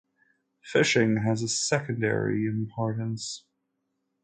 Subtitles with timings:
[0.63, 3.45] Fishing has a secondary importance.